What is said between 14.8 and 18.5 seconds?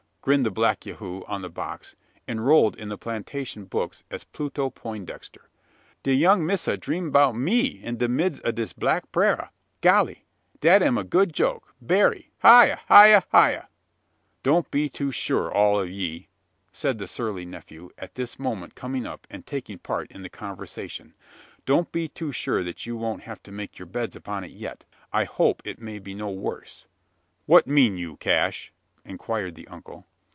too sure, all of ye," said the surly nephew, at this